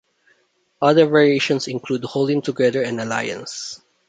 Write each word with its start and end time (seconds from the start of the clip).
Other 0.81 1.05
variations 1.05 1.67
include 1.67 2.05
"holding 2.05 2.41
together" 2.41 2.81
and 2.81 2.99
"alliance". 2.99 3.79